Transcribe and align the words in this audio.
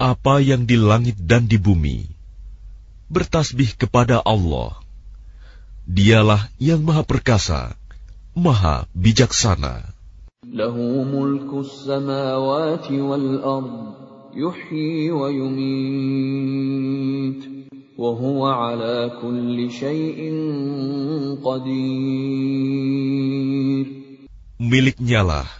Apa 0.01 0.41
yang 0.41 0.65
di 0.65 0.81
langit 0.81 1.21
dan 1.21 1.45
di 1.45 1.61
bumi 1.61 2.17
bertasbih 3.11 3.75
kepada 3.75 4.23
Allah. 4.23 4.79
Dialah 5.83 6.47
yang 6.63 6.79
Maha 6.87 7.03
Perkasa, 7.03 7.75
Maha 8.31 8.87
bijaksana. 8.95 9.91
Lahu 10.47 11.03
mulku 11.03 11.67
samawati 11.67 12.95
wal 13.03 13.43
ard, 13.43 13.75
yuhyi 14.31 15.11
wa 15.11 15.27
yumit, 15.27 17.43
wa 17.99 18.15
huwa 18.15 18.71
ala 18.71 19.19
kulli 19.19 19.67
syai'in 19.67 21.43
qadir. 21.43 21.75
Miliknyalah 24.63 25.51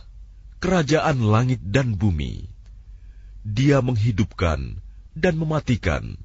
kerajaan 0.64 1.28
langit 1.28 1.60
dan 1.60 2.00
bumi. 2.00 2.48
Dia 3.44 3.84
menghidupkan 3.84 4.80
dan 5.12 5.36
mematikan, 5.36 6.16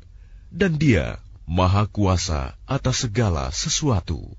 dan 0.55 0.79
dia 0.79 1.19
maha 1.43 1.91
kuasa 1.91 2.55
atas 2.71 3.03
segala 3.03 3.51
sesuatu. 3.51 4.31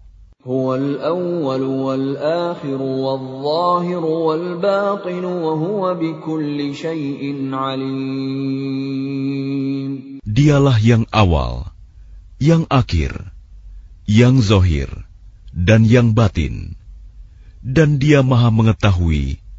هو 0.46 0.74
الأول 0.74 1.62
والآخر 1.62 2.82
والظاهر 2.82 4.04
والباطن 4.04 5.24
وهو 5.24 5.94
بكل 5.94 6.74
شيء 6.74 7.54
عليم 7.54 9.12
Dialah 10.32 10.80
yang 10.80 11.04
awal, 11.12 11.76
yang 12.40 12.64
akhir, 12.72 13.12
yang 14.08 14.40
zohir, 14.40 14.88
dan 15.52 15.84
yang 15.84 16.16
batin. 16.16 16.74
Dan 17.60 18.00
dia 18.00 18.24
maha 18.24 18.48
mengetahui 18.48 19.38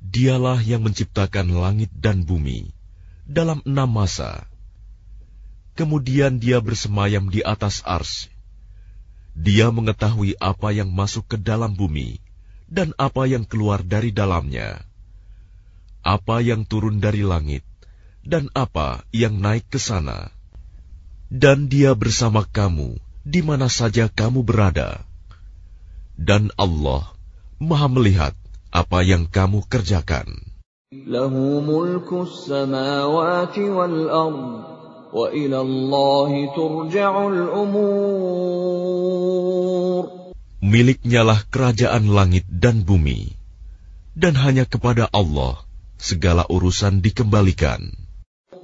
Dialah 0.00 0.64
yang 0.64 0.80
menciptakan 0.80 1.52
langit 1.52 1.92
dan 1.92 2.24
bumi 2.24 2.72
dalam 3.28 3.60
enam 3.68 3.84
masa. 3.84 4.48
Kemudian 5.76 6.40
dia 6.40 6.56
bersemayam 6.64 7.28
di 7.28 7.44
atas 7.44 7.84
ars. 7.84 8.32
Dia 9.36 9.68
mengetahui 9.68 10.40
apa 10.40 10.72
yang 10.72 10.88
masuk 10.88 11.28
ke 11.28 11.36
dalam 11.36 11.76
bumi 11.76 12.16
dan 12.64 12.96
apa 12.96 13.28
yang 13.28 13.44
keluar 13.44 13.84
dari 13.84 14.08
dalamnya. 14.08 14.80
Apa 16.00 16.40
yang 16.40 16.64
turun 16.64 16.96
dari 16.96 17.28
langit 17.28 17.60
dan 18.24 18.48
apa 18.56 19.04
yang 19.12 19.36
naik 19.36 19.68
ke 19.68 19.76
sana. 19.76 20.32
Dan 21.28 21.68
dia 21.68 21.92
bersama 21.92 22.40
kamu 22.48 23.03
di 23.24 23.40
mana 23.40 23.72
saja 23.72 24.12
kamu 24.12 24.44
berada. 24.44 25.02
Dan 26.14 26.52
Allah 26.60 27.10
maha 27.58 27.88
melihat 27.90 28.36
apa 28.70 29.02
yang 29.02 29.26
kamu 29.26 29.64
kerjakan. 29.66 30.28
Lahu 30.94 31.58
mulku 31.64 32.22
samawati 32.22 33.66
wal 33.66 33.98
ard, 34.06 34.62
wa 35.10 35.26
ila 35.34 35.58
Allahi 35.58 36.54
turja'ul 36.54 37.50
umur. 37.50 38.84
Miliknyalah 40.62 41.50
kerajaan 41.50 42.06
langit 42.14 42.46
dan 42.46 42.86
bumi, 42.86 43.34
dan 44.14 44.38
hanya 44.38 44.70
kepada 44.70 45.10
Allah 45.10 45.58
segala 45.98 46.46
urusan 46.46 47.02
dikembalikan. 47.02 48.03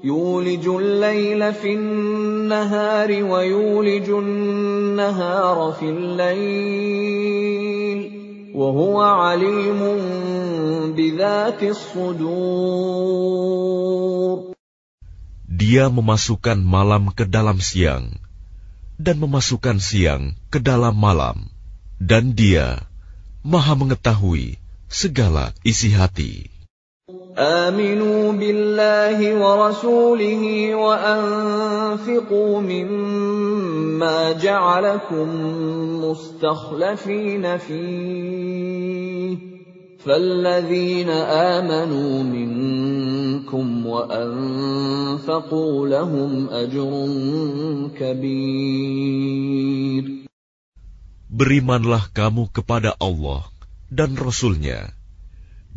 يولج 0.05 0.67
الليل 0.67 1.53
في 1.53 1.73
النهار 1.73 3.09
ويولج 3.23 4.09
النهار 4.09 5.57
في 5.79 5.85
الليل 5.89 7.19
وهو 8.55 9.01
عليم 9.01 9.81
بذات 10.93 11.63
الصدور 11.63 12.85
Dia 15.55 15.88
memasukkan 15.89 16.59
malam 16.61 17.09
ke 17.16 17.25
dalam 17.25 17.57
siang 17.57 18.13
dan 19.01 19.17
memasukkan 19.17 19.81
siang 19.81 20.38
ke 20.53 20.61
dalam 20.61 20.93
malam 20.93 21.49
dan 21.97 22.38
dia 22.38 22.83
maha 23.41 23.73
mengetahui 23.73 24.59
segala 24.91 25.55
isi 25.66 25.95
hati. 25.95 26.53
آمنوا 27.38 28.32
بالله 28.32 29.18
ورسوله 29.38 30.74
وأنفقوا 30.74 32.60
مما 32.60 34.32
جعلكم 34.32 35.28
مستخلفين 36.04 37.58
فيه 37.58 39.50
فالذين 40.00 41.10
آمنوا 41.10 42.22
منكم 42.22 43.86
وأنفقوا 43.86 45.88
لهم 45.88 46.48
أجر 46.50 46.91
كبير 47.98 49.41
Berimanlah 51.30 52.10
kamu 52.10 52.50
kepada 52.52 52.92
Allah 53.00 53.47
dan 53.88 54.12
Rasulnya. 54.18 54.99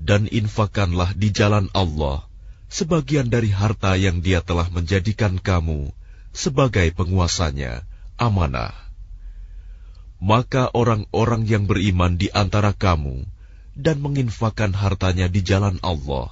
Dan 0.03 0.27
infakanlah 0.27 1.15
di 1.15 1.31
jalan 1.31 1.71
Allah 1.71 2.27
sebagian 2.67 3.31
dari 3.31 3.55
harta 3.55 3.95
yang 3.95 4.19
Dia 4.19 4.43
telah 4.43 4.67
menjadikan 4.67 5.39
kamu 5.39 5.95
sebagai 6.35 6.91
penguasanya, 6.91 7.87
amanah. 8.19 8.75
Maka 10.19 10.71
orang-orang 10.75 11.47
yang 11.47 11.63
beriman 11.67 12.19
di 12.19 12.27
antara 12.31 12.75
kamu 12.75 13.23
dan 13.79 14.03
menginfakkan 14.03 14.75
hartanya 14.75 15.31
di 15.31 15.39
jalan 15.39 15.79
Allah 15.79 16.31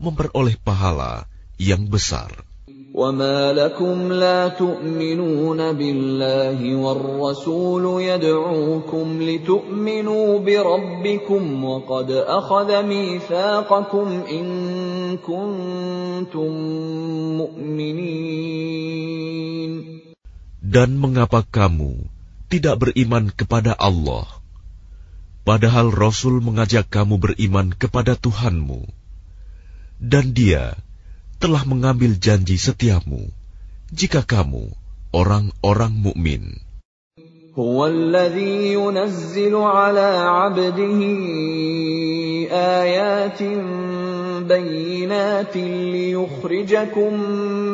memperoleh 0.00 0.56
pahala 0.62 1.28
yang 1.60 1.86
besar. 1.90 2.49
وما 2.95 3.53
لكم 3.53 4.11
لا 4.11 4.47
تؤمنون 4.47 5.59
بالله 5.73 6.75
والرسول 6.75 8.01
يدعوكم 8.01 9.21
لتؤمنوا 9.21 10.39
بربكم 10.39 11.43
وقد 11.65 12.11
اخذ 12.11 12.69
ميثاقكم 12.83 14.07
ان 14.31 14.45
كنتم 15.19 16.51
مؤمنين 17.37 18.65
Dan 20.65 20.97
mengapa 20.97 21.45
kamu 21.45 22.09
tidak 22.49 22.81
beriman 22.81 23.29
kepada 23.29 23.77
Allah 23.77 24.25
padahal 25.45 25.93
Rasul 25.93 26.41
mengajak 26.41 26.89
kamu 26.89 27.21
beriman 27.21 27.75
kepada 27.77 28.17
Tuhanmu 28.17 28.87
dan 30.01 30.33
dia 30.33 30.73
telah 31.39 31.63
mengambil 31.67 32.15
janji 32.17 32.57
setiamu 32.57 33.29
jika 33.91 34.23
kamu 34.25 34.71
orang-orang 35.13 35.93
mukmin. 35.93 36.65
هو 37.55 37.87
الذي 37.87 38.73
ينزل 38.73 39.55
على 39.55 40.27
عبده 40.27 40.99
آيات 42.51 43.43
بينات 44.43 45.55
ليخرجكم 45.55 47.13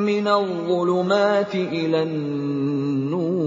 من 0.05 0.27
الظلمات 0.27 1.55
إلى 1.55 2.03
النور 2.03 3.41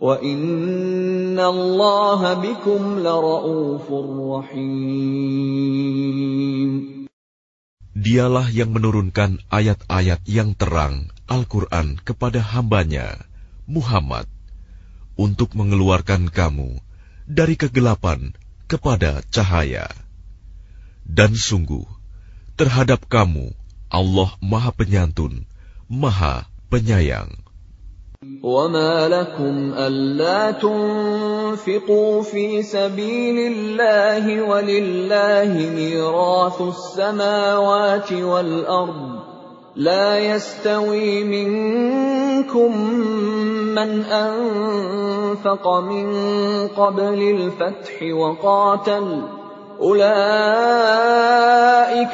وإن 0.00 1.40
الله 1.40 2.34
بكم 2.34 2.98
لرؤوف 2.98 3.92
رحيم 4.36 6.23
Dialah 8.00 8.48
yang 8.54 8.70
menurunkan 8.70 9.44
ayat-ayat 9.50 10.22
yang 10.24 10.54
terang 10.54 11.10
Al-Quran 11.26 11.98
kepada 12.00 12.38
hambanya, 12.38 13.18
Muhammad, 13.66 14.30
untuk 15.20 15.58
mengeluarkan 15.58 16.30
kamu 16.30 16.78
dari 17.28 17.58
kegelapan 17.60 18.32
kepada 18.70 19.26
cahaya. 19.34 19.90
Dan 21.04 21.34
sungguh, 21.34 21.84
terhadap 22.54 23.04
kamu 23.10 23.52
Allah 23.90 24.30
Maha 24.38 24.70
Penyantun, 24.70 25.44
Maha 25.90 26.46
Penyayang. 26.70 27.36
وما 28.44 29.08
لكم 29.08 29.72
ألا 29.72 30.52
تنفقوا 31.55 32.21
في 32.21 32.63
سبيل 32.63 33.51
الله 33.53 34.41
ولله 34.41 35.69
ميراث 35.75 36.61
السماوات 36.61 38.13
والأرض 38.13 39.19
لا 39.75 40.19
يستوي 40.19 41.23
منكم 41.23 42.77
من 43.75 44.03
أنفق 44.03 45.67
من 45.79 46.07
قبل 46.67 47.21
الفتح 47.21 48.03
وقاتل 48.13 49.21
أولئك 49.81 50.15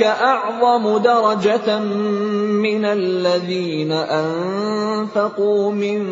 أعظم 0.03 0.97
درجة 0.97 1.79
من 1.79 2.85
الذين 2.85 3.91
أنفقوا 3.91 5.71
من 5.71 6.07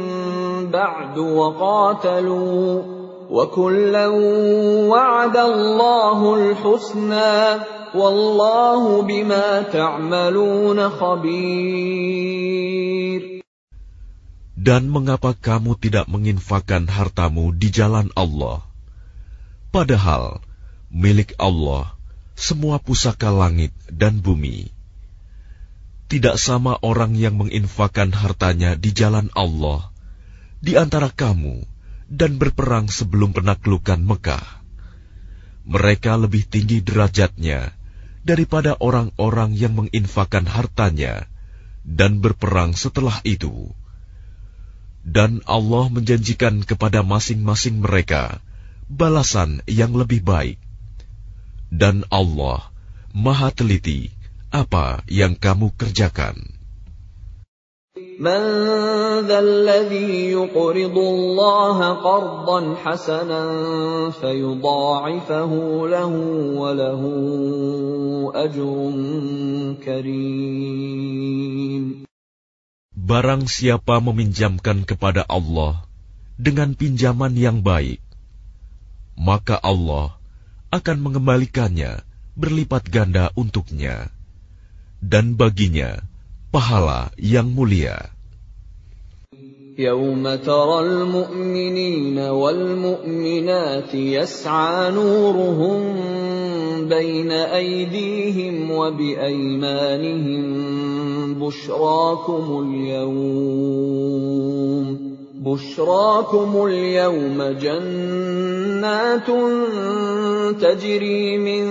بعد 0.71 1.17
وقاتلوا 1.17 2.98
وكلا 3.30 4.06
وعد 4.88 5.36
الله 5.36 6.18
الحسنى 6.34 7.34
والله 7.94 9.02
بما 9.02 9.62
تعملون 9.62 10.78
خبير 10.90 12.34
Dan 14.64 14.88
mengapa 14.88 15.36
kamu 15.36 15.76
tidak 15.76 16.08
menginfakkan 16.08 16.88
hartamu 16.88 17.52
di 17.52 17.68
jalan 17.68 18.08
Allah? 18.16 18.64
Padahal 19.68 20.40
milik 20.88 21.36
Allah 21.36 21.92
semua 22.32 22.80
pusaka 22.80 23.28
langit 23.28 23.76
dan 23.92 24.24
bumi. 24.24 24.72
Tidak 26.08 26.40
sama 26.40 26.80
orang 26.80 27.12
yang 27.12 27.36
menginfakkan 27.36 28.08
hartanya 28.16 28.72
di 28.72 28.96
jalan 28.96 29.28
Allah 29.36 29.92
di 30.64 30.80
antara 30.80 31.12
kamu 31.12 31.68
dan 32.09 32.41
berperang 32.41 32.89
sebelum 32.89 33.31
penaklukan 33.31 34.01
Mekah. 34.01 34.43
Mereka 35.69 36.17
lebih 36.17 36.49
tinggi 36.49 36.81
derajatnya 36.81 37.71
daripada 38.25 38.75
orang-orang 38.81 39.53
yang 39.53 39.77
menginfakkan 39.77 40.49
hartanya 40.49 41.29
dan 41.85 42.19
berperang 42.19 42.73
setelah 42.73 43.21
itu. 43.21 43.71
Dan 45.05 45.45
Allah 45.45 45.87
menjanjikan 45.87 46.65
kepada 46.65 47.05
masing-masing 47.05 47.79
mereka 47.79 48.41
balasan 48.89 49.61
yang 49.69 49.93
lebih 49.93 50.25
baik 50.25 50.57
dan 51.69 52.03
Allah 52.09 52.73
Maha 53.13 53.53
Teliti 53.53 54.09
apa 54.49 55.05
yang 55.05 55.37
kamu 55.37 55.73
kerjakan. 55.77 56.58
من 58.18 58.42
ذا 59.30 59.38
الذي 59.38 60.34
يقرض 60.34 60.96
الله 60.98 61.78
قرضا 62.02 62.60
حسنا 62.74 63.42
فيضاعفه 64.10 65.52
له 65.86 66.12
وله 66.58 67.02
أجر 68.34 68.76
كريم 69.78 71.84
Barang 73.04 73.46
siapa 73.46 74.02
meminjamkan 74.02 74.82
kepada 74.88 75.28
Allah 75.28 75.84
dengan 76.40 76.72
pinjaman 76.72 77.36
yang 77.36 77.60
baik, 77.60 78.00
maka 79.14 79.60
Allah 79.60 80.16
akan 80.72 80.98
mengembalikannya 80.98 82.00
berlipat 82.34 82.88
ganda 82.88 83.28
untuknya, 83.36 84.08
dan 85.04 85.36
baginya 85.36 86.00
pahala 86.51 87.13
yang 87.17 87.49
mulia. 87.53 88.09
يوم 89.79 90.35
ترى 90.35 90.79
المؤمنين 90.79 92.19
والمؤمنات 92.19 93.95
يسعى 93.95 94.91
نورهم 94.91 95.79
بين 96.89 97.31
أيديهم 97.31 98.71
وبأيمانهم 98.71 100.43
بشراكم 101.33 102.65
اليوم 102.67 104.19
بشراكم 105.38 106.66
اليوم 106.66 107.42
جنات 107.42 109.28
تجري 110.60 111.38
من 111.38 111.64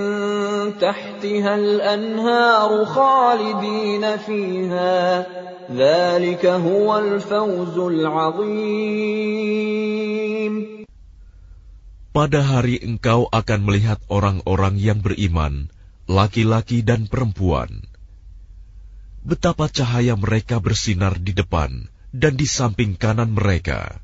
تحتها 0.80 1.56
الانهار 1.56 2.86
خالدين 2.86 4.18
فيها 4.18 5.28
ذلك 5.72 6.46
هو 6.46 7.00
الفوز 7.00 7.78
العظيم 7.78 9.34
Pada 12.14 12.46
hari 12.46 12.78
engkau 12.78 13.26
akan 13.34 13.66
melihat 13.66 13.98
orang-orang 14.06 14.78
yang 14.78 15.02
beriman, 15.02 15.74
laki-laki 16.06 16.86
dan 16.86 17.10
perempuan. 17.10 17.90
Betapa 19.26 19.66
cahaya 19.66 20.14
mereka 20.14 20.62
bersinar 20.62 21.18
di 21.18 21.34
depan, 21.34 21.90
dan 22.13 22.37
di 22.37 22.49
samping 22.49 22.97
kanan 22.97 23.33
mereka. 23.37 24.01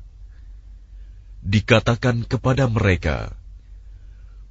Dikatakan 1.45 2.25
kepada 2.25 2.65
mereka, 2.65 3.33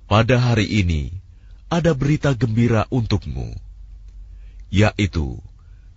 "Pada 0.07 0.39
hari 0.39 0.67
ini 0.67 1.11
ada 1.67 1.91
berita 1.95 2.35
gembira 2.39 2.87
untukmu, 2.91 3.51
yaitu 4.71 5.43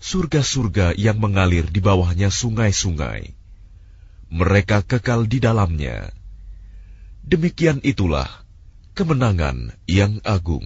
surga-surga 0.01 0.97
yang 0.97 1.21
mengalir 1.21 1.69
di 1.69 1.81
bawahnya 1.81 2.33
sungai-sungai. 2.33 3.33
Mereka 4.27 4.83
kekal 4.85 5.29
di 5.29 5.37
dalamnya. 5.37 6.11
Demikian 7.21 7.81
itulah 7.85 8.29
kemenangan 8.97 9.77
yang 9.85 10.17
agung." 10.25 10.65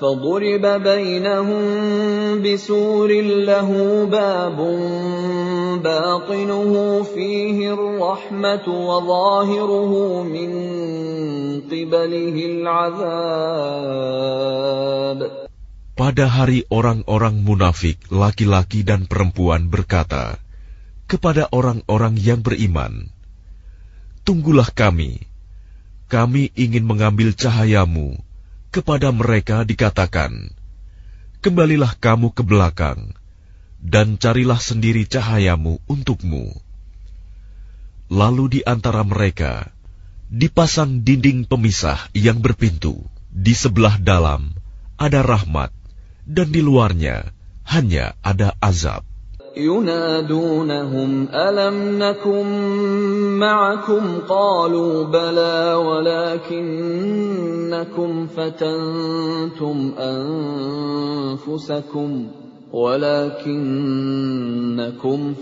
فضرب 0.00 0.64
بينهم 0.82 1.62
بسور 2.40 3.10
له 3.44 3.68
باب 4.08 4.58
باطنه 5.84 6.72
فيه 7.02 7.56
الرحمة 7.76 8.66
وظاهره 8.68 9.92
من 10.24 10.50
قبله 11.68 12.36
العذاب 12.52 13.60
Pada 16.00 16.32
hari 16.32 16.64
orang-orang 16.72 17.44
munafik, 17.44 18.00
laki-laki 18.08 18.80
dan 18.88 19.04
perempuan 19.04 19.68
berkata 19.68 20.40
kepada 21.04 21.52
orang-orang 21.52 22.16
yang 22.16 22.40
beriman, 22.40 23.12
Tunggulah 24.24 24.72
kami, 24.72 25.20
kami 26.08 26.56
ingin 26.56 26.88
mengambil 26.88 27.36
cahayamu 27.36 28.16
kepada 28.75 29.15
mereka 29.15 29.63
dikatakan, 29.63 30.51
Kembalilah 31.39 31.95
kamu 31.95 32.35
ke 32.35 32.43
belakang, 32.43 33.15
dan 33.79 34.19
carilah 34.19 34.59
sendiri 34.59 35.07
cahayamu 35.07 35.79
untukmu. 35.87 36.51
Lalu 38.11 38.59
di 38.59 38.61
antara 38.67 39.07
mereka 39.07 39.71
dipasang 40.27 41.07
dinding 41.07 41.47
pemisah 41.47 42.11
yang 42.11 42.43
berpintu. 42.43 42.99
Di 43.31 43.55
sebelah 43.55 43.95
dalam 43.99 44.51
ada 44.99 45.23
rahmat, 45.23 45.71
dan 46.27 46.51
di 46.51 46.59
luarnya 46.59 47.31
hanya 47.67 48.15
ada 48.19 48.55
azab. 48.59 49.07
ينادونهم 49.57 51.27
ألم 51.33 51.99
نكن 51.99 52.45
معكم؟ 53.39 54.19
قالوا 54.29 55.03
بلى 55.03 55.73
ولكنكم 55.73 56.67
فتنتم 58.27 59.91
أنفسكم. 61.47 62.27
ولكنكم 62.75 63.69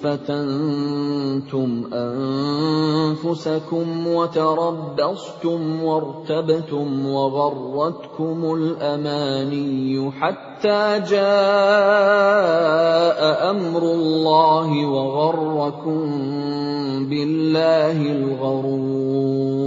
فتنتم 0.04 1.70
أنفسكم 1.94 3.88
وتربصتم 4.08 5.84
وارتبتم 5.84 7.06
وغرتكم 7.06 8.54
الأماني 8.54 10.12
حتى 10.12 11.00
جاء 11.10 11.20
أمر 13.50 13.82
الله 13.82 14.70
وغركم 14.86 16.02
بالله 17.10 17.98
الغرور. 18.13 19.66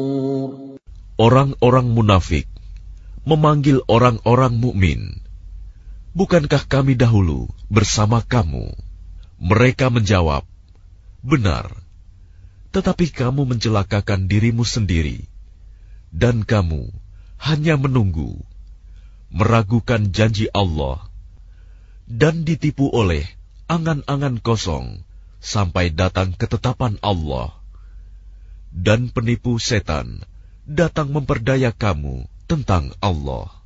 Orang-orang 1.16 1.90
munafik 1.90 2.46
memanggil 3.26 3.82
orang-orang 3.90 4.54
mukmin 4.54 5.25
Bukankah 6.16 6.64
kami 6.64 6.96
dahulu 6.96 7.44
bersama 7.68 8.24
kamu? 8.24 8.72
Mereka 9.36 9.92
menjawab, 9.92 10.48
Benar, 11.20 11.68
tetapi 12.72 13.12
kamu 13.12 13.44
mencelakakan 13.44 14.24
dirimu 14.24 14.64
sendiri, 14.64 15.28
dan 16.08 16.40
kamu 16.40 16.88
hanya 17.36 17.76
menunggu, 17.76 18.40
meragukan 19.28 20.08
janji 20.08 20.48
Allah, 20.56 21.04
dan 22.08 22.48
ditipu 22.48 22.88
oleh 22.88 23.28
angan-angan 23.68 24.40
kosong 24.40 25.04
sampai 25.44 25.92
datang 25.92 26.32
ketetapan 26.32 26.96
Allah. 27.04 27.52
Dan 28.72 29.12
penipu 29.12 29.60
setan 29.60 30.24
datang 30.64 31.12
memperdaya 31.12 31.76
kamu 31.76 32.24
tentang 32.48 32.96
Allah. 33.04 33.65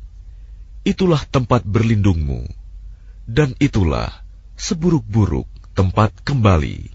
itulah 0.81 1.21
tempat 1.29 1.61
berlindungmu, 1.65 2.45
dan 3.29 3.53
itulah 3.61 4.09
seburuk-buruk 4.57 5.47
tempat 5.77 6.11
kembali. 6.25 6.89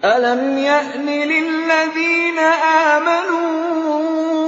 Alam 0.00 0.56
ya'ni 0.56 1.18
lilladzina 1.28 2.46
amanu 2.96 3.38
an 3.38 4.39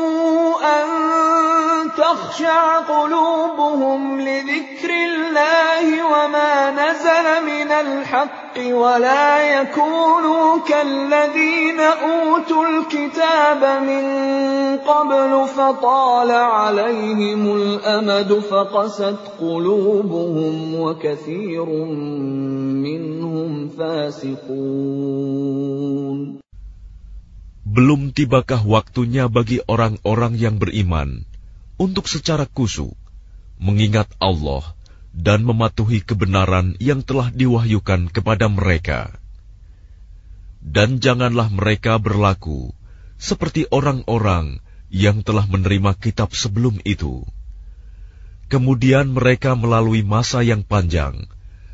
تَخْشَعُ 2.32 2.88
قُلُوبُهُمْ 2.88 4.20
لِذِكْرِ 4.20 4.88
اللَّهِ 4.88 5.84
وَمَا 6.12 6.52
نَزَلَ 6.72 7.26
مِنَ 7.44 7.68
الْحَقِّ 7.68 8.56
وَلَا 8.56 9.60
يَكُونُوا 9.60 10.58
كَالَّذِينَ 10.64 11.80
أُوتُوا 11.80 12.64
الْكِتَابَ 12.68 13.62
مِن 13.84 14.04
قَبْلُ 14.80 15.32
فَطَالَ 15.56 16.30
عَلَيْهِمُ 16.30 17.42
الْأَمَدُ 17.56 18.32
فَقَسَتْ 18.48 19.20
قُلُوبُهُمْ 19.40 20.74
وَكَثِيرٌ 20.80 21.68
مِّنْهُمْ 22.80 23.68
فَاسِقُونَ. 23.76 25.20
Belum 27.68 28.08
tibakah 28.16 28.64
waktunya 28.64 29.28
bagi 29.28 29.60
orang-orang 29.68 30.40
yang 30.40 30.56
beriman 30.56 31.28
untuk 31.82 32.06
secara 32.06 32.46
kusuk 32.46 32.94
mengingat 33.58 34.06
Allah 34.22 34.62
dan 35.10 35.42
mematuhi 35.42 35.98
kebenaran 35.98 36.78
yang 36.78 37.02
telah 37.02 37.34
diwahyukan 37.34 38.06
kepada 38.14 38.46
mereka. 38.46 39.10
Dan 40.62 41.02
janganlah 41.02 41.50
mereka 41.50 41.98
berlaku 41.98 42.70
seperti 43.18 43.66
orang-orang 43.74 44.62
yang 44.94 45.26
telah 45.26 45.42
menerima 45.50 45.98
kitab 45.98 46.30
sebelum 46.38 46.78
itu. 46.86 47.26
Kemudian 48.46 49.10
mereka 49.10 49.58
melalui 49.58 50.06
masa 50.06 50.46
yang 50.46 50.62
panjang, 50.62 51.26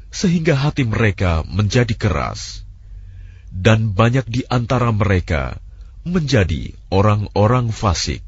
sehingga 0.09 0.57
hati 0.57 0.89
mereka 0.89 1.45
menjadi 1.45 1.93
keras, 1.93 2.65
dan 3.53 3.93
banyak 3.93 4.25
di 4.25 4.43
antara 4.49 4.89
mereka 4.89 5.61
menjadi 6.07 6.73
orang-orang 6.89 7.75
fasik. 7.75 8.28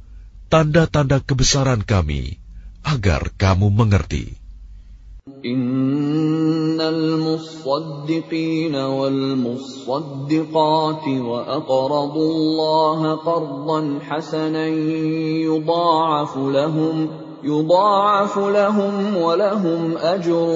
tanda-tanda 0.50 1.18
kebesaran 1.20 1.82
kami 1.82 2.38
agar 2.86 3.34
kamu 3.34 3.68
mengerti. 3.74 4.46
إن 5.26 6.78
المصدقين 6.80 8.74
والمصدقات 8.74 9.88
وأقرضوا 11.08 12.30
الله 12.30 13.14
قرضا 13.14 13.98
حسنا 14.06 14.66
يضاعف 15.50 16.36
لهم 16.36 17.10
يضاعف 17.42 18.38
لهم 18.38 19.16
ولهم 19.16 19.98
أجر 19.98 20.46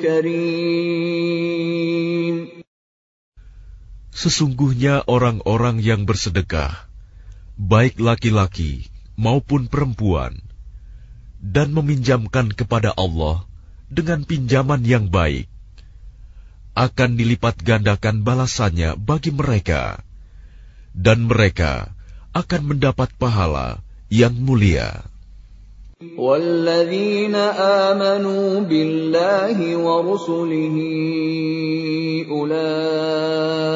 كريم 0.00 1.36
Sesungguhnya 4.16 5.04
orang-orang 5.04 5.76
yang 5.84 6.08
bersedekah, 6.08 6.72
baik 7.60 8.00
laki-laki 8.00 8.88
maupun 9.20 9.66
perempuan, 9.66 10.36
dan 11.40 11.72
meminjamkan 11.72 12.52
kepada 12.52 12.92
Allah 12.96 13.44
dengan 13.88 14.26
pinjaman 14.26 14.82
yang 14.82 15.08
baik, 15.08 15.46
akan 16.76 17.16
dilipat 17.16 17.56
gandakan 17.64 18.20
balasannya 18.26 19.00
bagi 19.00 19.32
mereka, 19.32 20.04
dan 20.92 21.24
mereka 21.24 21.96
akan 22.36 22.76
mendapat 22.76 23.08
pahala 23.16 23.80
yang 24.12 24.36
mulia. 24.36 25.08
والذين 25.96 27.32
آمنوا 27.88 28.60
بالله 28.68 29.76
ورسله 29.76 30.76
أولئك 32.28 33.66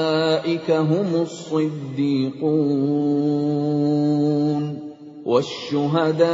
هم 0.71 1.11
الصديقون 1.17 2.41
والشهداء 5.25 6.25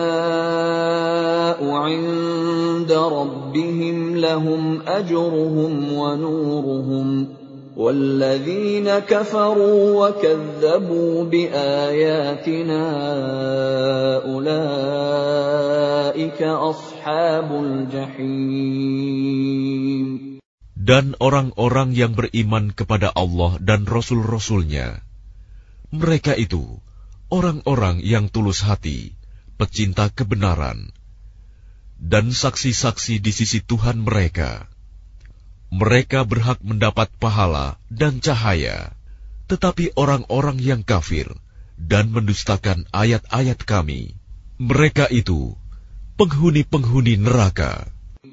عند 1.70 2.92
ربهم 2.92 4.16
لهم 4.16 4.80
أجرهم 4.86 5.92
ونورهم 5.92 7.28
والذين 7.76 8.88
كفروا 8.88 10.08
وكذبوا 10.08 11.24
بآياتنا 11.24 12.82
أولئك 14.24 15.60
أصحاب 16.42 17.48
الجحيم 17.64 18.96
Dan 20.86 21.18
orang-orang 21.18 21.98
yang 21.98 22.14
beriman 22.14 22.70
kepada 22.70 23.10
Allah 23.10 23.58
dan 23.58 23.90
Rasul-Rasulnya, 23.90 25.02
mereka 25.90 26.38
itu 26.38 26.78
orang-orang 27.31 28.03
yang 28.03 28.27
tulus 28.27 28.61
hati, 28.61 29.15
pecinta 29.55 30.11
kebenaran, 30.11 30.91
dan 31.95 32.35
saksi-saksi 32.35 33.23
di 33.23 33.31
sisi 33.31 33.63
Tuhan 33.63 34.03
mereka. 34.03 34.67
Mereka 35.71 36.27
berhak 36.27 36.59
mendapat 36.59 37.07
pahala 37.15 37.79
dan 37.87 38.19
cahaya, 38.19 38.91
tetapi 39.47 39.95
orang-orang 39.95 40.59
yang 40.59 40.83
kafir 40.83 41.31
dan 41.79 42.11
mendustakan 42.11 42.83
ayat-ayat 42.91 43.63
kami, 43.63 44.19
mereka 44.59 45.07
itu 45.07 45.55
penghuni-penghuni 46.19 47.15
neraka. 47.15 47.87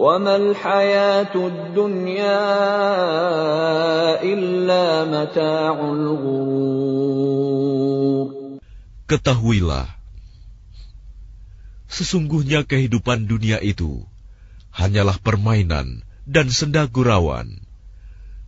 وما 0.00 0.36
الحياة 0.36 1.34
الدنيا 1.36 2.40
إلا 4.22 4.84
متاع 5.04 5.76
الغرور 5.76 7.20
Ketahuilah, 9.10 9.90
sesungguhnya 11.90 12.62
kehidupan 12.62 13.26
dunia 13.26 13.58
itu 13.58 14.06
hanyalah 14.70 15.18
permainan 15.18 16.06
dan 16.30 16.46
senda 16.54 16.86
gurauan, 16.86 17.66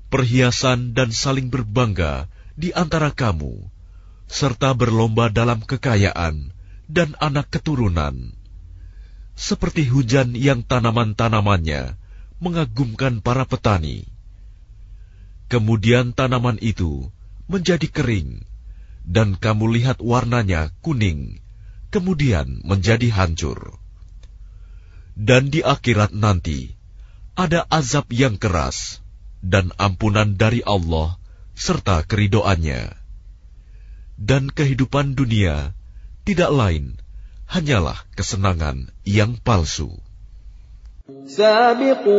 perhiasan 0.07 0.95
dan 0.95 1.11
saling 1.11 1.50
berbangga 1.50 2.31
di 2.55 2.71
antara 2.71 3.11
kamu, 3.11 3.59
serta 4.31 4.71
berlomba 4.71 5.35
dalam 5.35 5.59
kekayaan 5.67 6.55
dan 6.87 7.19
anak 7.19 7.50
keturunan 7.50 8.36
seperti 9.38 9.86
hujan 9.86 10.34
yang 10.34 10.65
tanaman-tanamannya 10.65 11.94
mengagumkan 12.41 13.22
para 13.22 13.46
petani. 13.46 14.10
Kemudian 15.48 16.12
tanaman 16.12 16.58
itu 16.60 17.08
menjadi 17.46 17.88
kering, 17.88 18.44
dan 19.08 19.38
kamu 19.39 19.79
lihat 19.79 20.03
warnanya 20.03 20.74
kuning, 20.84 21.39
kemudian 21.94 22.65
menjadi 22.65 23.13
hancur. 23.13 23.79
Dan 25.15 25.53
di 25.53 25.63
akhirat 25.63 26.12
nanti 26.12 26.75
ada 27.38 27.63
azab 27.70 28.10
yang 28.12 28.36
keras 28.36 29.00
dan 29.39 29.70
ampunan 29.77 30.36
dari 30.36 30.65
Allah 30.65 31.15
serta 31.53 32.03
keridoannya. 32.03 32.91
Dan 34.17 34.50
kehidupan 34.50 35.13
dunia 35.13 35.77
tidak 36.25 36.50
lain 36.50 36.98
hanyalah 37.49 37.99
kesenangan 38.17 38.88
yang 39.05 39.37
palsu. 39.43 40.02
سابقوا 41.26 42.17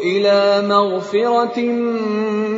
إلى 0.00 0.68
مغفرة 0.68 1.60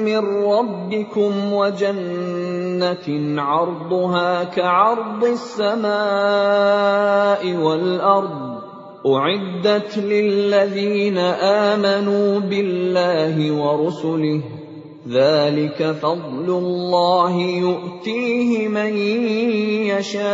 من 0.05 0.19
ربكم 0.45 1.53
وجنة 1.53 3.07
عرضها 3.43 4.45
كعرض 4.45 5.25
السماء 5.25 5.87
والأرض 7.57 8.57
أعدت 9.07 9.99
للذين 9.99 11.19
آمنوا 11.69 12.41
بالله 12.41 13.53
ورسله 13.53 14.43
ذلك 15.07 15.79
فضل 16.03 16.51
الله 16.51 17.35
يؤتيه 17.39 18.69
من 18.69 18.93
يشاء 19.95 20.27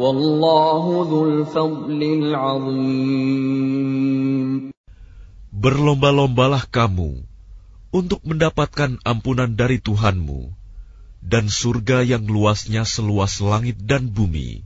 والله 0.00 0.84
ذو 1.10 1.20
الفضل 1.28 2.00
العظيم 2.02 3.54
Berlomba-lombalah 5.54 6.68
kamu 6.68 7.24
untuk 7.88 8.20
mendapatkan 8.24 9.00
ampunan 9.00 9.56
dari 9.56 9.80
Tuhanmu 9.80 10.52
dan 11.24 11.48
surga 11.48 12.04
yang 12.04 12.28
luasnya 12.28 12.84
seluas 12.84 13.40
langit 13.40 13.80
dan 13.80 14.12
bumi 14.12 14.60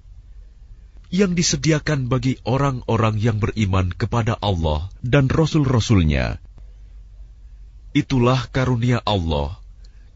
yang 1.14 1.38
disediakan 1.38 2.10
bagi 2.10 2.42
orang-orang 2.42 3.16
yang 3.22 3.38
beriman 3.38 3.94
kepada 3.94 4.34
Allah 4.42 4.90
dan 5.06 5.30
Rasul-Rasulnya 5.30 6.42
Itulah 7.96 8.46
karunia 8.52 9.00
Allah 9.02 9.56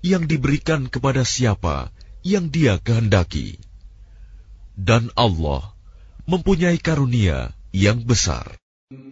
yang 0.04 0.28
diberikan 0.28 0.86
kepada 0.86 1.22
siapa 1.26 1.90
yang 2.22 2.50
Dia 2.50 2.78
kehendaki, 2.78 3.58
dan 4.78 5.10
Allah 5.18 5.74
mempunyai 6.26 6.78
karunia 6.78 7.50
yang 7.74 8.04
besar. 8.06 8.62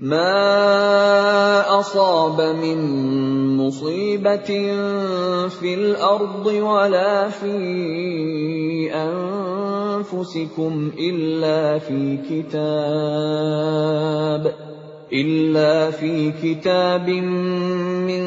ما 0.00 1.64
أصاب 1.80 2.36
من 2.40 2.76
مصيبة 3.56 4.50
في 5.48 5.74
الأرض 5.74 6.46
ولا 6.46 7.28
في 7.28 7.56
أنفسكم 10.04 10.92
إلا 10.98 11.78
في 11.78 12.16
كتاب 12.28 13.22
إلا 15.12 15.90
في 15.90 16.32
كتاب 16.42 17.08
من 18.06 18.24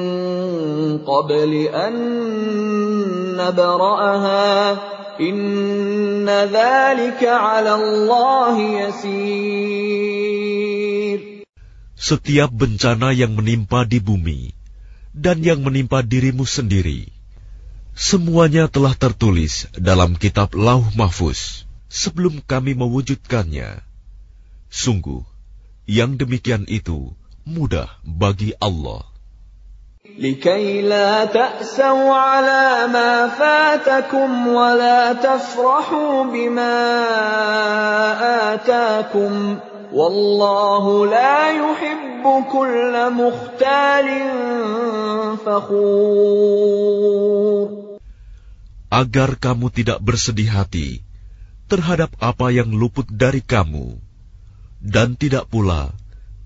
قبل 1.06 1.52
أن 1.74 1.94
نبرأها 3.38 4.72
إن 5.20 6.30
ذلك 6.30 7.22
على 7.24 7.74
الله 7.76 8.56
يسير 8.82 10.14
Setiap 12.04 12.52
bencana 12.52 13.16
yang 13.16 13.32
menimpa 13.32 13.88
di 13.88 14.04
bumi 14.04 14.52
dan 15.16 15.40
yang 15.40 15.64
menimpa 15.64 16.04
dirimu 16.04 16.44
sendiri, 16.44 17.08
semuanya 17.96 18.68
telah 18.68 18.92
tertulis 18.92 19.72
dalam 19.80 20.20
kitab 20.20 20.52
Lauh 20.52 20.84
Mahfuz 21.00 21.64
sebelum 21.88 22.44
kami 22.44 22.76
mewujudkannya. 22.76 23.80
Sungguh, 24.68 25.24
yang 25.88 26.20
demikian 26.20 26.68
itu 26.68 27.16
mudah 27.48 27.88
bagi 28.04 28.52
Allah. 28.60 29.08
لكي 30.20 30.82
لا 30.82 31.26
تأسوا 31.26 32.14
على 32.14 32.88
ما 32.92 33.28
فاتكم 33.28 34.48
ولا 34.48 35.14
تفرحوا 35.14 36.24
بما 36.24 36.80
آتاكم 38.54 39.58
والله 39.94 41.08
لا 41.08 41.50
يحب 41.50 42.24
كل 42.52 42.94
مختال 43.14 44.08
فخور 45.46 47.04
Agar 48.94 49.42
kamu 49.42 49.74
tidak 49.74 49.98
bersedih 50.06 50.54
hati 50.54 51.02
terhadap 51.66 52.14
apa 52.22 52.54
yang 52.54 52.70
luput 52.70 53.10
dari 53.10 53.42
kamu 53.42 53.98
dan 54.78 55.18
tidak 55.18 55.50
pula 55.50 55.90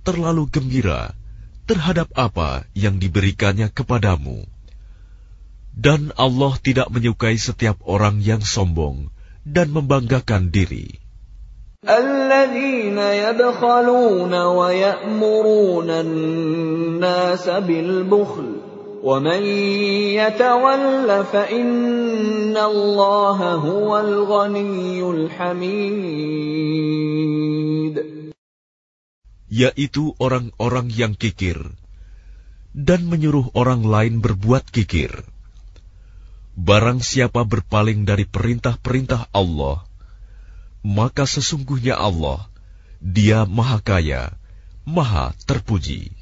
terlalu 0.08 0.48
gembira 0.48 1.12
terhadap 1.72 2.12
apa 2.16 2.64
yang 2.74 2.98
diberikannya 2.98 3.68
kepadamu. 3.72 4.48
Dan 5.78 6.16
Allah 6.18 6.58
tidak 6.64 6.90
menyukai 6.90 7.38
setiap 7.38 7.78
orang 7.86 8.24
yang 8.24 8.42
sombong 8.42 9.14
dan 9.46 9.70
membanggakan 9.70 10.50
diri. 10.50 10.98
الذين 11.88 12.98
يبخلون 12.98 14.34
ويأمرون 14.34 15.90
الناس 15.90 17.50
بالبخل 17.50 18.56
ومن 19.04 19.44
يتول 20.18 21.24
فإن 21.26 22.58
الله 22.58 23.54
هو 23.54 24.00
الغني 24.00 25.10
الحميد 25.10 26.68
yaitu 29.53 30.17
orang-orang 30.17 30.89
yang 30.89 31.13
kikir 31.13 31.77
dan 32.73 33.05
menyuruh 33.05 33.53
orang 33.53 33.85
lain 33.85 34.25
berbuat 34.25 34.73
kikir. 34.73 35.13
Barang 36.57 37.05
siapa 37.05 37.45
berpaling 37.45 38.09
dari 38.09 38.25
perintah-perintah 38.25 39.29
Allah, 39.37 39.85
maka 40.81 41.29
sesungguhnya 41.29 42.01
Allah, 42.01 42.49
Dia 43.01 43.45
Maha 43.45 43.85
Kaya, 43.85 44.33
Maha 44.89 45.37
Terpuji. 45.45 46.22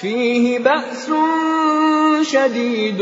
فيه 0.00 0.64
بأس 0.64 1.12
شديد 2.24 3.00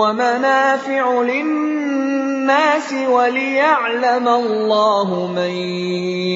ومنافع 0.00 1.22
للناس 1.22 2.88
وليعلم 2.92 4.28
الله 4.28 5.26
من 5.28 5.50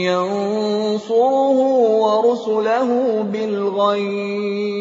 ينصره 0.05 1.59
ورسله 2.05 2.89
بالغيب. 3.33 4.75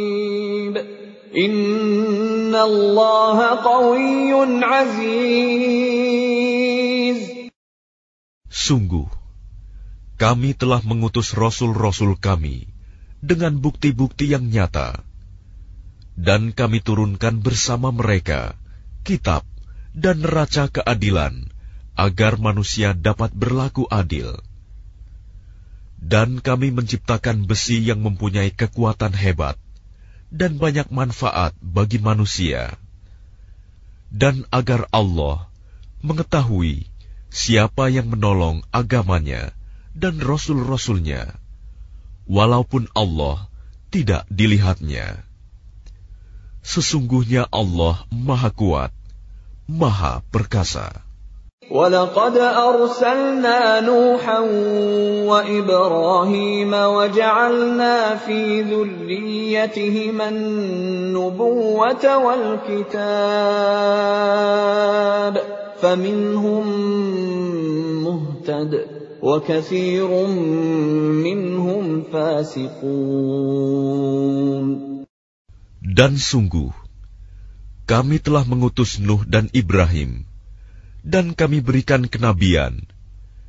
إن 1.32 2.56
الله 2.56 3.38
قوي 3.63 4.34
عزيز. 4.63 5.63
Sungguh, 8.52 9.08
kami 10.19 10.52
telah 10.60 10.84
mengutus 10.84 11.32
rasul-rasul 11.36 12.19
kami 12.19 12.73
dengan 13.24 13.56
bukti-bukti 13.64 14.36
yang 14.36 14.52
nyata 14.52 15.00
dan 16.14 16.54
kami 16.54 16.84
turunkan 16.84 17.42
bersama 17.42 17.90
mereka 17.90 18.54
kitab 19.08 19.48
dan 19.94 20.22
neraca 20.22 20.70
keadilan 20.70 21.50
agar 21.94 22.42
manusia 22.42 22.98
dapat 22.98 23.34
berlaku 23.34 23.86
adil. 23.90 24.42
Dan 26.04 26.44
kami 26.44 26.76
menciptakan 26.76 27.48
besi 27.48 27.80
yang 27.80 28.04
mempunyai 28.04 28.52
kekuatan 28.52 29.16
hebat 29.16 29.56
dan 30.34 30.60
banyak 30.60 30.92
manfaat 30.92 31.56
bagi 31.64 32.02
manusia. 32.02 32.76
Dan 34.12 34.44
agar 34.52 34.92
Allah 34.92 35.48
mengetahui 36.04 36.92
siapa 37.32 37.88
yang 37.88 38.12
menolong 38.12 38.68
agamanya 38.76 39.56
dan 39.96 40.20
rasul-rasulnya, 40.20 41.40
walaupun 42.29 42.87
Allah 42.93 43.49
tidak 43.88 44.29
dilihatnya. 44.29 45.25
Sesungguhnya 46.61 47.49
Allah 47.49 48.05
Maha 48.12 48.51
Kuat, 48.53 48.93
Maha 49.64 50.21
Perkasa. 50.29 51.09
ولقد 51.71 52.37
أرسلنا 52.38 53.81
نوحا 53.81 54.38
وإبراهيم 55.29 56.73
وجعلنا 56.73 58.17
في 58.17 58.62
ذريتهما 58.62 60.29
النبوة 60.29 62.05
والكتاب 62.17 62.99
فمنهم 65.83 66.64
مهتد 68.05 68.73
وكثير 68.73 68.77
منهم 68.81 69.02
فاسقون 69.02 69.02
dan 75.80 76.20
sungguh, 76.20 76.76
kami 77.88 78.20
telah 78.20 78.44
mengutus 78.44 79.00
Nuh 79.00 79.24
dan 79.24 79.48
Ibrahim, 79.56 80.28
dan 81.08 81.32
kami 81.32 81.64
berikan 81.64 82.04
kenabian 82.12 82.84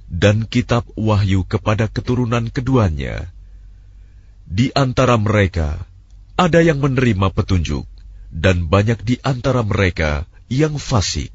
dan 0.06 0.46
kitab 0.46 0.86
wahyu 0.94 1.42
kepada 1.42 1.90
keturunan 1.90 2.54
keduanya. 2.54 3.34
Di 4.46 4.70
antara 4.78 5.18
mereka 5.18 5.82
ada 6.38 6.62
yang 6.62 6.78
menerima 6.78 7.34
petunjuk, 7.34 7.82
dan 8.30 8.70
banyak 8.70 9.02
di 9.02 9.18
antara 9.26 9.66
mereka 9.66 10.22
yang 10.46 10.78
fasik. 10.78 11.34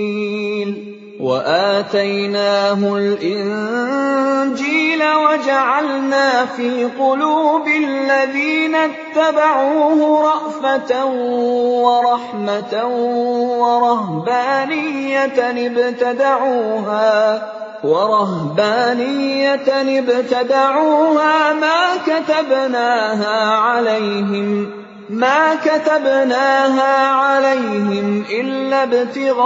وآتيناه 1.21 2.97
الإنجيل 2.97 5.03
وجعلنا 5.03 6.45
في 6.45 6.85
قلوب 6.99 7.67
الذين 7.67 8.75
اتبعوه 8.75 10.21
رأفة 10.21 11.05
ورحمة 11.85 12.85
ورهبانية 13.61 15.67
ابتدعوها 15.67 17.41
ورهبانية 17.83 19.99
ابتدعوها 19.99 21.53
ما 21.53 21.81
كتبناها 22.07 23.55
عليهم 23.55 24.69
ما 25.11 25.59
كتبناها 25.59 27.07
عليهم 27.07 28.23
إلا 28.31 28.83
ابتغاء 28.83 29.41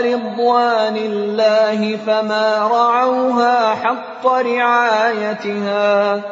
رضوان 0.00 0.96
الله 0.96 1.96
فما 1.96 2.58
رعوها 2.72 3.74
حق 3.74 4.26
رعايتها 4.26 6.22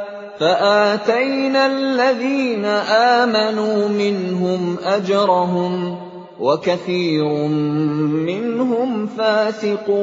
فآتينا 0.40 1.66
الذين 1.66 2.64
آمنوا 3.20 3.88
منهم 3.88 4.78
أجرهم 4.80 5.98
وكثير 6.40 7.24
منهم 8.24 9.06
فاسقون. 9.06 10.00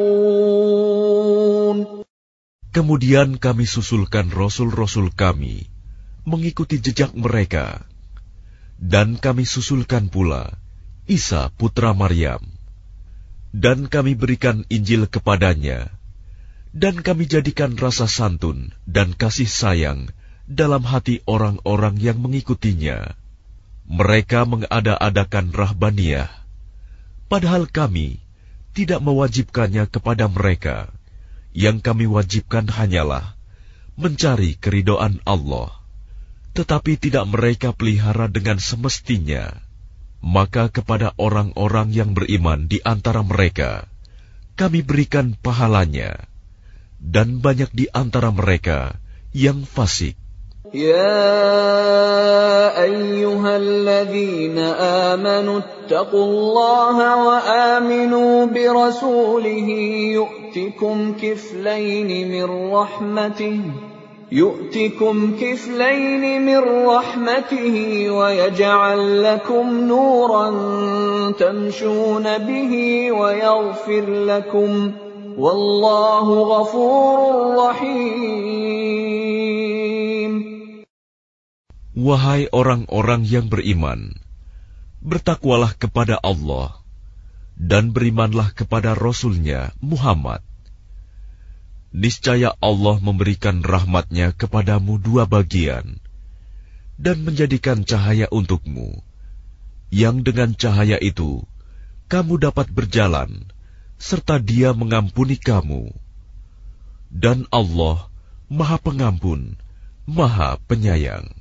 Kemudian 2.71 3.35
kami 3.41 3.65
susulkan 3.65 4.29
rasul-rasul 4.29 5.09
kami 5.17 5.80
mengikuti 6.31 6.79
jejak 6.79 7.11
mereka. 7.11 7.83
Dan 8.79 9.19
kami 9.19 9.43
susulkan 9.43 10.07
pula 10.07 10.55
Isa 11.05 11.51
putra 11.59 11.91
Maryam. 11.91 12.39
Dan 13.51 13.91
kami 13.91 14.15
berikan 14.15 14.63
Injil 14.71 15.11
kepadanya. 15.11 15.91
Dan 16.71 17.03
kami 17.03 17.27
jadikan 17.27 17.75
rasa 17.75 18.07
santun 18.07 18.71
dan 18.87 19.11
kasih 19.11 19.51
sayang 19.51 20.07
dalam 20.47 20.87
hati 20.87 21.19
orang-orang 21.27 21.99
yang 21.99 22.15
mengikutinya. 22.23 23.19
Mereka 23.91 24.47
mengada-adakan 24.47 25.51
rahbaniyah, 25.51 26.31
padahal 27.27 27.67
kami 27.67 28.23
tidak 28.71 29.03
mewajibkannya 29.03 29.83
kepada 29.91 30.31
mereka. 30.31 30.87
Yang 31.51 31.83
kami 31.83 32.07
wajibkan 32.07 32.71
hanyalah 32.71 33.35
mencari 33.99 34.55
keridoan 34.55 35.19
Allah 35.27 35.80
tetapi 36.56 36.96
tidak 36.96 37.28
mereka 37.28 37.76
pelihara 37.76 38.32
dengan 38.32 38.56
semestinya, 38.56 39.52
maka 40.24 40.72
kepada 40.72 41.12
orang-orang 41.20 41.92
yang 41.92 42.16
beriman 42.16 42.64
di 42.64 42.80
antara 42.80 43.20
mereka, 43.20 43.84
kami 44.56 44.80
berikan 44.80 45.36
pahalanya, 45.36 46.24
dan 46.96 47.44
banyak 47.44 47.68
di 47.76 47.86
antara 47.92 48.32
mereka 48.32 48.96
yang 49.36 49.68
fasik. 49.68 50.16
يا 50.74 51.22
أيها 52.82 53.56
الذين 53.56 54.58
آمنوا 55.14 55.58
اتقوا 55.62 56.24
الله 56.26 56.96
وآمنوا 57.26 58.44
برسوله 58.46 59.68
يؤتكم 60.18 60.96
كفلين 61.22 62.10
من 62.30 62.72
رحمته 62.74 63.60
يؤتكم 64.32 65.38
كفلين 65.38 66.42
من 66.42 66.58
رحمته 66.86 68.10
ويجعل 68.10 69.22
لكم 69.22 69.66
نورا 69.86 70.50
تمشون 71.38 72.38
به 72.38 72.72
ويغفر 73.12 74.06
لكم 74.26 74.92
والله 75.38 76.26
غفور 76.42 77.54
رحيم 77.54 78.76
Wahai 81.96 82.52
orang-orang 82.52 83.24
yang 83.24 83.48
beriman, 83.48 84.20
bertakwalah 85.00 85.72
kepada 85.80 86.20
Allah 86.20 86.76
dan 87.56 87.96
berimanlah 87.96 88.52
kepada 88.52 88.92
Rasulnya 88.92 89.72
Muhammad 89.80 90.44
niscaya 91.91 92.55
Allah 92.63 92.99
memberikan 93.03 93.59
rahmatnya 93.63 94.31
kepadamu 94.35 94.99
dua 94.99 95.27
bagian, 95.27 95.99
dan 96.95 97.23
menjadikan 97.23 97.83
cahaya 97.83 98.31
untukmu, 98.31 99.03
yang 99.91 100.23
dengan 100.23 100.55
cahaya 100.55 100.95
itu 100.99 101.43
kamu 102.11 102.43
dapat 102.43 102.67
berjalan, 102.71 103.47
serta 103.95 104.35
Dia 104.39 104.75
mengampuni 104.75 105.39
kamu. 105.39 105.95
Dan 107.11 107.47
Allah 107.51 108.11
Maha 108.51 108.79
Pengampun, 108.79 109.55
Maha 110.03 110.59
Penyayang. 110.67 111.40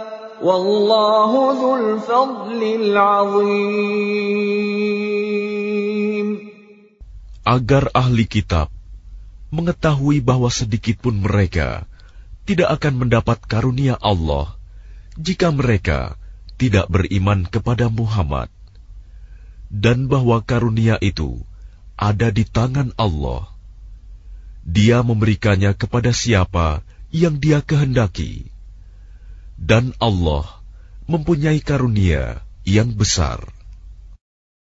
Wallahu 0.41 2.01
fadlil 2.01 2.97
azim. 2.97 3.87
Agar 7.45 7.93
ahli 7.93 8.25
kitab 8.25 8.73
mengetahui 9.53 10.25
bahwa 10.25 10.49
sedikitpun 10.49 11.21
mereka 11.21 11.85
tidak 12.49 12.81
akan 12.81 13.05
mendapat 13.05 13.37
karunia 13.45 13.95
Allah 14.01 14.57
jika 15.13 15.53
mereka 15.53 16.17
tidak 16.57 16.89
beriman 16.89 17.45
kepada 17.45 17.93
Muhammad 17.93 18.49
dan 19.71 20.11
bahwa 20.11 20.43
karunia 20.43 20.99
itu 20.99 21.39
ada 21.95 22.27
di 22.27 22.43
tangan 22.43 22.91
Allah. 22.99 23.47
Dia 24.67 25.01
memberikannya 25.01 25.73
kepada 25.73 26.13
siapa 26.13 26.85
yang 27.09 27.39
Dia 27.39 27.63
kehendaki 27.63 28.50
dan 29.61 29.93
Allah 30.01 30.65
mempunyai 31.05 31.61
karunia 31.61 32.41
yang 32.65 32.97
besar. 32.97 33.60